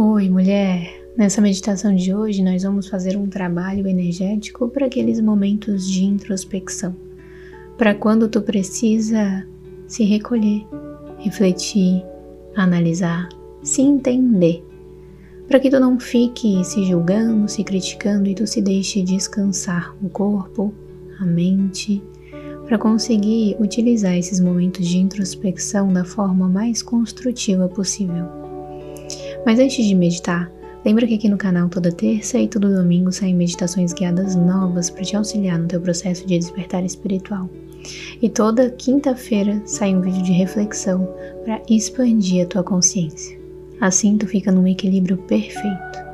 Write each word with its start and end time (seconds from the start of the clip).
Oi, 0.00 0.30
mulher! 0.30 1.10
Nessa 1.16 1.40
meditação 1.40 1.92
de 1.92 2.14
hoje, 2.14 2.40
nós 2.40 2.62
vamos 2.62 2.86
fazer 2.86 3.16
um 3.16 3.26
trabalho 3.26 3.84
energético 3.88 4.68
para 4.68 4.86
aqueles 4.86 5.20
momentos 5.20 5.90
de 5.90 6.04
introspecção. 6.04 6.94
Para 7.76 7.96
quando 7.96 8.28
tu 8.28 8.40
precisa 8.40 9.44
se 9.88 10.04
recolher, 10.04 10.64
refletir, 11.18 12.04
analisar, 12.54 13.28
se 13.60 13.82
entender. 13.82 14.64
Para 15.48 15.58
que 15.58 15.68
tu 15.68 15.80
não 15.80 15.98
fique 15.98 16.64
se 16.64 16.84
julgando, 16.84 17.48
se 17.48 17.64
criticando 17.64 18.28
e 18.28 18.36
tu 18.36 18.46
se 18.46 18.62
deixe 18.62 19.02
descansar 19.02 19.96
o 20.00 20.08
corpo, 20.08 20.72
a 21.18 21.26
mente, 21.26 22.00
para 22.68 22.78
conseguir 22.78 23.56
utilizar 23.58 24.16
esses 24.16 24.38
momentos 24.38 24.86
de 24.86 24.98
introspecção 24.98 25.92
da 25.92 26.04
forma 26.04 26.48
mais 26.48 26.84
construtiva 26.84 27.68
possível. 27.68 28.37
Mas 29.44 29.58
antes 29.58 29.84
de 29.84 29.94
meditar, 29.94 30.50
lembra 30.84 31.06
que 31.06 31.14
aqui 31.14 31.28
no 31.28 31.36
canal 31.36 31.68
toda 31.68 31.92
terça 31.92 32.38
e 32.38 32.48
todo 32.48 32.74
domingo 32.74 33.12
saem 33.12 33.34
meditações 33.34 33.92
guiadas 33.92 34.34
novas 34.34 34.90
para 34.90 35.04
te 35.04 35.16
auxiliar 35.16 35.58
no 35.58 35.68
teu 35.68 35.80
processo 35.80 36.26
de 36.26 36.38
despertar 36.38 36.84
espiritual. 36.84 37.48
E 38.20 38.28
toda 38.28 38.70
quinta-feira 38.70 39.62
sai 39.64 39.94
um 39.94 40.00
vídeo 40.00 40.22
de 40.22 40.32
reflexão 40.32 41.08
para 41.44 41.62
expandir 41.70 42.44
a 42.44 42.46
tua 42.46 42.62
consciência. 42.62 43.38
Assim 43.80 44.18
tu 44.18 44.26
fica 44.26 44.50
num 44.50 44.66
equilíbrio 44.66 45.16
perfeito. 45.16 46.08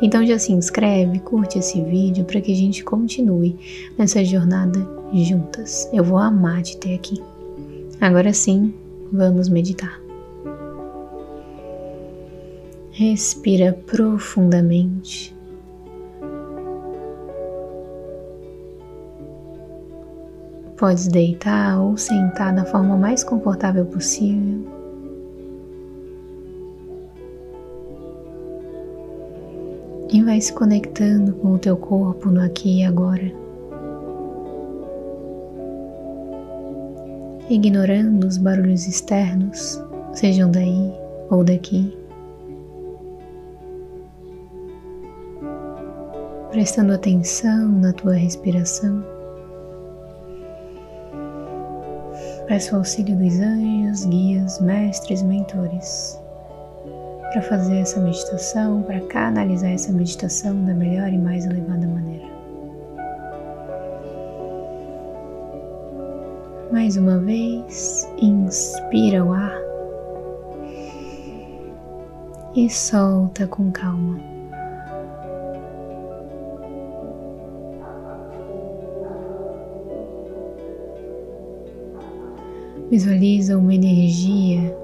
Então 0.00 0.24
já 0.24 0.38
se 0.38 0.52
inscreve, 0.52 1.18
curte 1.20 1.58
esse 1.58 1.80
vídeo 1.82 2.24
para 2.24 2.40
que 2.40 2.52
a 2.52 2.56
gente 2.56 2.84
continue 2.84 3.56
nessa 3.96 4.24
jornada 4.24 4.86
juntas. 5.12 5.88
Eu 5.92 6.04
vou 6.04 6.18
amar 6.18 6.62
te 6.62 6.76
ter 6.76 6.94
aqui. 6.94 7.20
Agora 8.00 8.32
sim, 8.32 8.72
vamos 9.12 9.48
meditar. 9.48 10.07
Respira 12.98 13.78
profundamente. 13.86 15.32
Podes 20.76 21.06
deitar 21.06 21.80
ou 21.80 21.96
sentar 21.96 22.52
da 22.52 22.64
forma 22.64 22.96
mais 22.96 23.22
confortável 23.22 23.86
possível. 23.86 24.66
E 30.12 30.20
vai 30.24 30.40
se 30.40 30.52
conectando 30.52 31.34
com 31.34 31.52
o 31.52 31.58
teu 31.58 31.76
corpo 31.76 32.28
no 32.30 32.40
aqui 32.40 32.80
e 32.80 32.84
agora. 32.84 33.32
Ignorando 37.48 38.26
os 38.26 38.38
barulhos 38.38 38.88
externos, 38.88 39.80
sejam 40.14 40.50
daí 40.50 40.92
ou 41.30 41.44
daqui. 41.44 41.96
Prestando 46.50 46.92
atenção 46.92 47.68
na 47.68 47.92
tua 47.92 48.14
respiração. 48.14 49.04
Peço 52.46 52.74
o 52.74 52.78
auxílio 52.78 53.14
dos 53.16 53.38
anjos, 53.38 54.06
guias, 54.06 54.60
mestres, 54.60 55.22
mentores 55.22 56.18
para 57.30 57.42
fazer 57.42 57.78
essa 57.78 58.00
meditação, 58.00 58.82
para 58.82 59.00
canalizar 59.02 59.70
essa 59.70 59.92
meditação 59.92 60.64
da 60.64 60.72
melhor 60.72 61.12
e 61.12 61.18
mais 61.18 61.44
elevada 61.44 61.86
maneira. 61.86 62.26
Mais 66.72 66.96
uma 66.96 67.18
vez, 67.18 68.08
inspira 68.20 69.24
o 69.24 69.32
ar 69.32 69.58
e 72.54 72.68
solta 72.70 73.46
com 73.46 73.70
calma. 73.70 74.37
Visualiza 82.90 83.58
uma 83.58 83.74
energia 83.74 84.74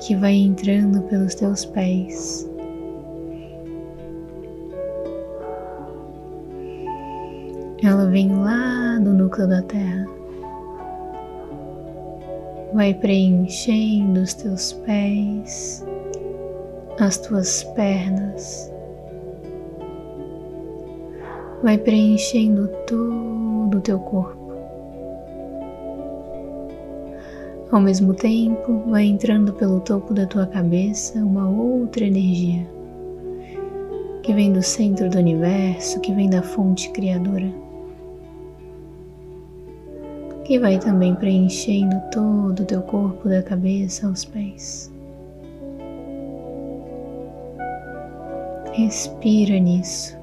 que 0.00 0.16
vai 0.16 0.34
entrando 0.34 1.00
pelos 1.02 1.36
teus 1.36 1.64
pés. 1.64 2.50
Ela 7.82 8.06
vem 8.06 8.34
lá 8.34 8.98
do 8.98 9.12
núcleo 9.12 9.46
da 9.46 9.62
Terra, 9.62 10.06
vai 12.74 12.92
preenchendo 12.94 14.20
os 14.20 14.34
teus 14.34 14.72
pés, 14.72 15.86
as 16.98 17.16
tuas 17.16 17.62
pernas, 17.62 18.72
vai 21.62 21.78
preenchendo 21.78 22.68
todo 22.88 23.78
o 23.78 23.80
teu 23.80 24.00
corpo. 24.00 24.39
Ao 27.72 27.80
mesmo 27.80 28.12
tempo, 28.12 28.82
vai 28.90 29.04
entrando 29.04 29.52
pelo 29.52 29.78
topo 29.78 30.12
da 30.12 30.26
tua 30.26 30.44
cabeça 30.44 31.20
uma 31.20 31.48
outra 31.48 32.04
energia 32.04 32.66
que 34.24 34.34
vem 34.34 34.52
do 34.52 34.60
centro 34.60 35.08
do 35.08 35.18
universo, 35.18 36.00
que 36.00 36.12
vem 36.12 36.28
da 36.28 36.42
fonte 36.42 36.90
criadora, 36.90 37.48
que 40.44 40.58
vai 40.58 40.80
também 40.80 41.14
preenchendo 41.14 41.96
todo 42.10 42.60
o 42.60 42.66
teu 42.66 42.82
corpo, 42.82 43.28
da 43.28 43.40
cabeça 43.40 44.08
aos 44.08 44.24
pés. 44.24 44.92
Respira 48.72 49.60
nisso 49.60 50.18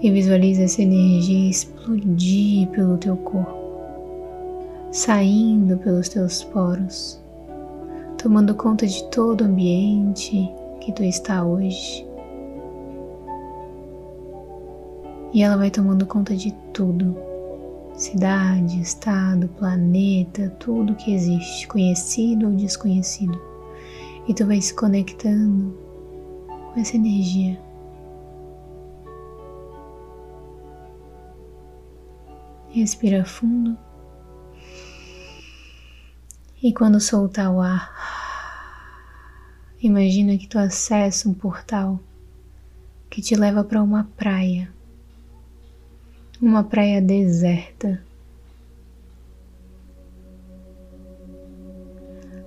e 0.00 0.10
visualiza 0.10 0.62
essa 0.62 0.80
energia 0.80 1.50
explodir 1.50 2.66
pelo 2.68 2.96
teu 2.96 3.14
corpo 3.18 3.61
saindo 4.92 5.78
pelos 5.78 6.10
teus 6.10 6.44
poros, 6.44 7.18
tomando 8.18 8.54
conta 8.54 8.86
de 8.86 9.02
todo 9.04 9.40
o 9.40 9.44
ambiente 9.46 10.48
que 10.82 10.92
tu 10.92 11.02
está 11.02 11.42
hoje. 11.42 12.06
E 15.32 15.42
ela 15.42 15.56
vai 15.56 15.70
tomando 15.70 16.04
conta 16.04 16.36
de 16.36 16.52
tudo: 16.74 17.16
cidade, 17.94 18.82
estado, 18.82 19.48
planeta, 19.58 20.50
tudo 20.60 20.94
que 20.94 21.14
existe, 21.14 21.66
conhecido 21.68 22.48
ou 22.48 22.52
desconhecido. 22.52 23.40
E 24.28 24.34
tu 24.34 24.46
vai 24.46 24.60
se 24.60 24.74
conectando 24.74 25.74
com 26.72 26.78
essa 26.78 26.96
energia. 26.96 27.58
Respira 32.68 33.24
fundo. 33.24 33.76
E 36.62 36.72
quando 36.72 37.00
soltar 37.00 37.50
o 37.50 37.60
ar, 37.60 37.92
imagina 39.82 40.38
que 40.38 40.46
tu 40.46 40.60
acessa 40.60 41.28
um 41.28 41.34
portal 41.34 41.98
que 43.10 43.20
te 43.20 43.34
leva 43.34 43.64
para 43.64 43.82
uma 43.82 44.04
praia, 44.16 44.72
uma 46.40 46.62
praia 46.62 47.02
deserta. 47.02 48.00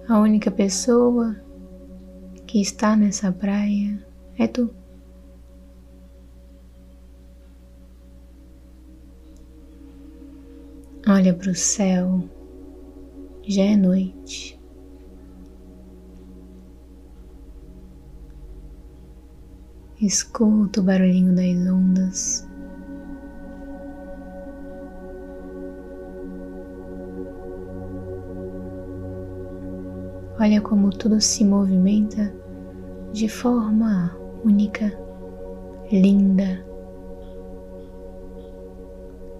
A 0.07 0.17
única 0.17 0.49
pessoa 0.49 1.35
que 2.47 2.61
está 2.61 2.95
nessa 2.95 3.33
praia 3.33 4.01
é 4.37 4.47
tu. 4.47 4.73
Olha 11.05 11.33
para 11.33 11.51
o 11.51 11.55
céu 11.55 12.29
já 13.47 13.63
é 13.63 13.75
noite. 13.75 14.59
Escuta 20.01 20.81
o 20.81 20.83
barulhinho 20.83 21.33
das 21.33 21.73
ondas. 21.73 22.47
Olha 30.37 30.59
como 30.59 30.89
tudo 30.89 31.21
se 31.21 31.45
movimenta 31.45 32.31
de 33.13 33.29
forma 33.29 34.15
única, 34.43 34.91
linda. 35.89 36.65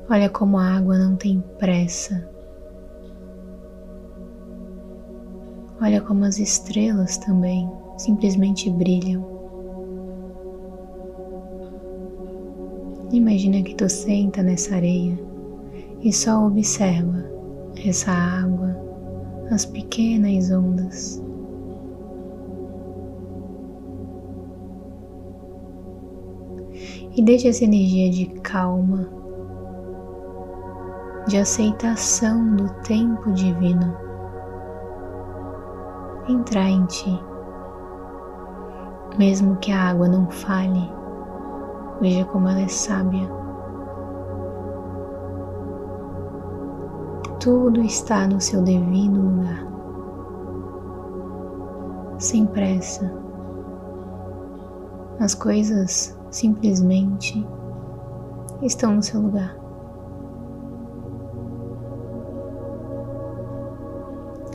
Olha 0.10 0.30
como 0.30 0.58
a 0.58 0.78
água 0.78 0.98
não 0.98 1.18
tem 1.18 1.44
pressa. 1.60 2.35
Olha 5.86 6.02
como 6.02 6.26
as 6.26 6.40
estrelas 6.40 7.16
também 7.16 7.70
simplesmente 7.96 8.72
brilham. 8.72 9.24
Imagina 13.12 13.62
que 13.62 13.76
tu 13.76 13.88
senta 13.88 14.42
nessa 14.42 14.78
areia 14.78 15.16
e 16.02 16.12
só 16.12 16.48
observa 16.48 17.24
essa 17.86 18.12
água, 18.12 18.76
as 19.52 19.64
pequenas 19.64 20.50
ondas. 20.50 21.24
E 27.16 27.22
deixe 27.22 27.48
essa 27.48 27.64
energia 27.64 28.10
de 28.10 28.26
calma, 28.42 29.08
de 31.28 31.38
aceitação 31.38 32.56
do 32.56 32.70
tempo 32.82 33.32
divino 33.34 34.05
entrar 36.28 36.70
em 36.70 36.86
ti. 36.86 37.24
Mesmo 39.18 39.56
que 39.58 39.72
a 39.72 39.90
água 39.90 40.08
não 40.08 40.30
fale, 40.30 40.92
veja 42.02 42.26
como 42.26 42.48
ela 42.48 42.62
é 42.62 42.68
sábia. 42.68 43.30
Tudo 47.40 47.82
está 47.82 48.28
no 48.28 48.42
seu 48.42 48.62
devido 48.62 49.22
lugar, 49.22 49.66
sem 52.18 52.46
pressa. 52.46 53.12
As 55.20 55.34
coisas 55.36 56.18
simplesmente 56.32 57.48
estão 58.62 58.96
no 58.96 59.04
seu 59.04 59.22
lugar. 59.22 59.56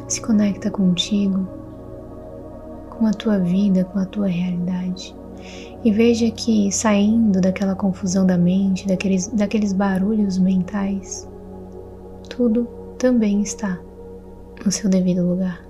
Se 0.08 0.20
conecta 0.20 0.70
contigo 0.70 1.59
com 3.00 3.06
a 3.06 3.12
tua 3.12 3.38
vida, 3.38 3.82
com 3.82 3.98
a 3.98 4.04
tua 4.04 4.26
realidade. 4.26 5.16
E 5.82 5.90
veja 5.90 6.30
que 6.30 6.70
saindo 6.70 7.40
daquela 7.40 7.74
confusão 7.74 8.26
da 8.26 8.36
mente, 8.36 8.86
daqueles, 8.86 9.28
daqueles 9.28 9.72
barulhos 9.72 10.36
mentais, 10.36 11.26
tudo 12.28 12.68
também 12.98 13.40
está 13.40 13.80
no 14.62 14.70
seu 14.70 14.90
devido 14.90 15.26
lugar. 15.26 15.64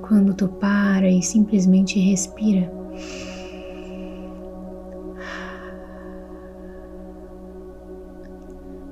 Quando 0.00 0.32
tu 0.32 0.48
para 0.48 1.06
e 1.06 1.22
simplesmente 1.22 2.00
respira, 2.00 2.72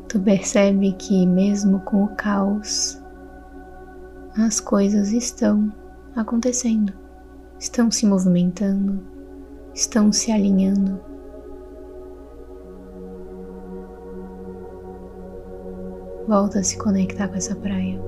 tu 0.09 0.21
percebe 0.21 0.93
que 0.93 1.27
mesmo 1.27 1.81
com 1.81 2.05
o 2.05 2.09
caos, 2.09 3.03
as 4.39 4.61
coisas 4.61 5.11
estão 5.11 5.73
acontecendo, 6.15 6.93
estão 7.59 7.91
se 7.91 8.07
movimentando, 8.07 9.01
estão 9.75 10.13
se 10.13 10.31
alinhando. 10.31 11.01
Volta 16.29 16.61
a 16.61 16.63
se 16.63 16.79
conectar 16.79 17.27
com 17.27 17.35
essa 17.35 17.57
praia. 17.57 18.01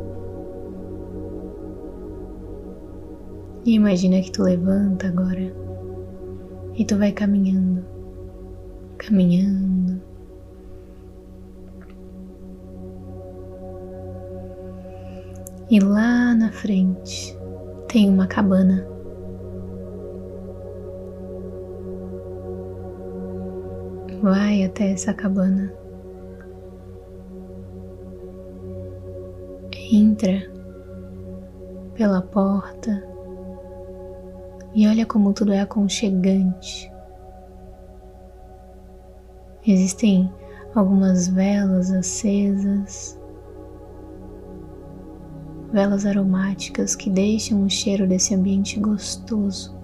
E 3.65 3.75
imagina 3.75 4.21
que 4.21 4.31
tu 4.31 4.45
levanta 4.45 5.09
agora. 5.09 5.53
E 6.77 6.85
tu 6.85 6.97
vai 6.97 7.11
caminhando, 7.11 7.85
caminhando, 8.99 10.00
E 15.71 15.79
lá 15.79 16.35
na 16.35 16.51
frente 16.51 17.39
tem 17.87 18.11
uma 18.11 18.27
cabana. 18.27 18.85
Vai 24.21 24.65
até 24.65 24.91
essa 24.91 25.15
cabana. 25.15 25.73
Entra 29.93 30.43
pela 31.95 32.21
porta 32.21 33.07
e 34.75 34.89
olha 34.89 35.07
como 35.07 35.33
tudo 35.33 35.53
é 35.53 35.61
aconchegante. 35.61 36.93
Existem 39.65 40.29
algumas 40.75 41.29
velas 41.29 41.93
acesas 41.93 43.20
velas 45.73 46.05
aromáticas 46.05 46.97
que 46.97 47.09
deixam 47.09 47.63
o 47.63 47.71
cheiro 47.71 48.07
desse 48.07 48.35
ambiente 48.35 48.79
gostoso, 48.79 49.77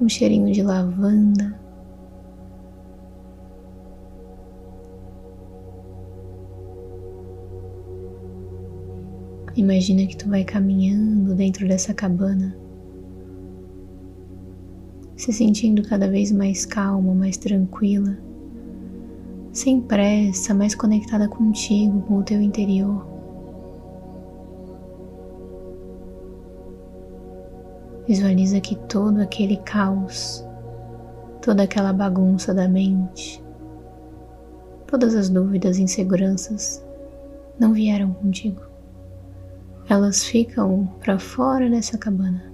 um 0.00 0.08
cheirinho 0.08 0.52
de 0.52 0.62
lavanda. 0.62 1.58
Imagina 9.56 10.06
que 10.06 10.16
tu 10.16 10.28
vai 10.28 10.44
caminhando 10.44 11.34
dentro 11.34 11.66
dessa 11.66 11.92
cabana, 11.92 12.56
se 15.16 15.32
sentindo 15.32 15.82
cada 15.82 16.08
vez 16.08 16.32
mais 16.32 16.64
calma, 16.64 17.14
mais 17.14 17.36
tranquila, 17.36 18.16
sem 19.52 19.80
pressa, 19.80 20.54
mais 20.54 20.74
conectada 20.74 21.28
contigo, 21.28 22.00
com 22.02 22.18
o 22.18 22.22
teu 22.22 22.40
interior. 22.40 23.09
Visualiza 28.10 28.60
que 28.60 28.74
todo 28.74 29.20
aquele 29.20 29.56
caos, 29.58 30.44
toda 31.40 31.62
aquela 31.62 31.92
bagunça 31.92 32.52
da 32.52 32.66
mente, 32.66 33.40
todas 34.84 35.14
as 35.14 35.28
dúvidas 35.28 35.78
e 35.78 35.84
inseguranças 35.84 36.84
não 37.56 37.72
vieram 37.72 38.12
contigo. 38.14 38.62
Elas 39.88 40.24
ficam 40.24 40.88
para 40.98 41.20
fora 41.20 41.70
dessa 41.70 41.96
cabana. 41.96 42.52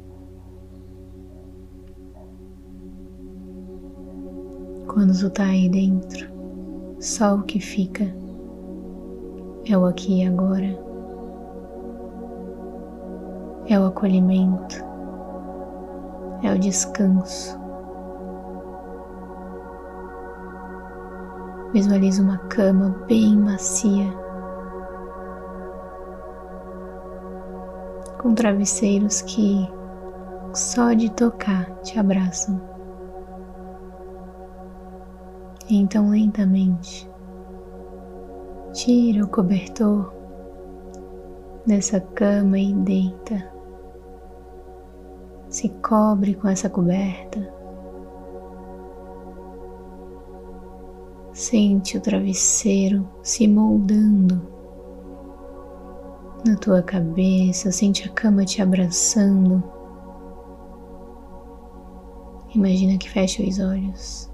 Quando 4.87 5.19
tu 5.19 5.31
tá 5.31 5.45
aí 5.45 5.71
dentro, 5.71 6.29
só 7.01 7.35
o 7.35 7.45
que 7.45 7.61
fica 7.61 8.15
é 9.65 9.75
o 9.79 9.87
aqui 9.87 10.21
e 10.21 10.27
agora, 10.27 10.79
é 13.67 13.81
o 13.81 13.87
acolhimento, 13.87 14.96
é 16.47 16.53
o 16.53 16.59
descanso. 16.59 17.59
Visualize 21.73 22.23
uma 22.23 22.39
cama 22.39 23.05
bem 23.07 23.37
macia, 23.37 24.07
com 28.21 28.33
travesseiros 28.35 29.23
que 29.23 29.69
só 30.55 30.93
de 30.93 31.11
tocar 31.11 31.67
te 31.83 31.99
abraçam. 31.99 32.61
E 35.69 35.77
então, 35.77 36.11
lentamente, 36.11 37.11
tira 38.73 39.25
o 39.25 39.29
cobertor 39.29 40.15
dessa 41.67 42.01
cama 42.01 42.57
e 42.59 42.73
deita 42.73 43.56
se 45.57 45.71
cobre 45.71 46.35
com 46.35 46.49
essa 46.49 46.69
coberta. 46.69 47.51
Sente 51.33 51.97
o 51.97 52.01
travesseiro 52.03 53.09
se 53.23 53.49
moldando 53.49 54.47
na 56.47 56.57
tua 56.57 56.83
cabeça, 56.83 57.73
sente 57.73 58.07
a 58.07 58.13
cama 58.13 58.45
te 58.45 58.61
abraçando. 58.61 59.63
Imagina 62.55 62.99
que 62.99 63.09
fecha 63.09 63.43
os 63.43 63.59
olhos 63.59 64.31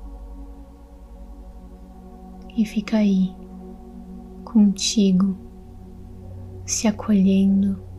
e 2.56 2.66
fica 2.66 2.96
aí 2.96 3.32
contigo, 4.44 5.36
se 6.66 6.88
acolhendo 6.88 7.91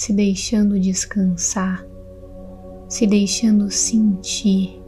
se 0.00 0.14
deixando 0.14 0.80
descansar, 0.80 1.86
se 2.88 3.06
deixando 3.06 3.70
sentir, 3.70 4.82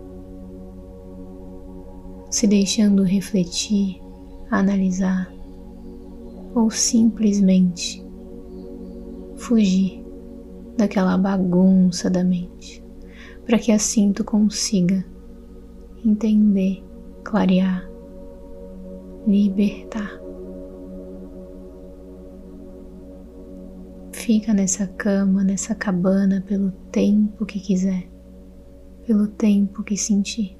se 2.31 2.47
deixando 2.47 3.02
refletir, 3.02 4.00
analisar 4.50 5.31
ou 6.54 6.71
simplesmente 6.71 8.02
fugir 9.37 10.02
daquela 10.78 11.19
bagunça 11.19 12.09
da 12.09 12.25
mente, 12.25 12.83
para 13.45 13.59
que 13.59 13.71
assim 13.71 14.14
tu 14.14 14.25
consiga 14.25 15.04
entender, 16.02 16.83
clarear, 17.23 17.87
libertar. 19.26 20.22
Fica 24.23 24.55
nessa 24.55 24.87
cama, 24.87 25.43
nessa 25.43 25.75
cabana 25.75 26.41
pelo 26.47 26.71
tempo 26.93 27.45
que 27.45 27.59
quiser, 27.59 28.09
pelo 29.05 29.26
tempo 29.26 29.83
que 29.83 29.97
sentir. 29.97 30.57